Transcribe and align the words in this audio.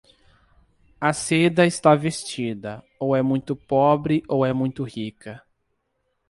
A 0.99 1.13
seda 1.13 1.63
está 1.63 1.93
vestida, 1.93 2.83
ou 2.99 3.15
é 3.15 3.21
muito 3.21 3.55
pobre 3.55 4.23
ou 4.27 4.43
é 4.43 4.51
muito 4.51 4.83
rica. 4.83 5.43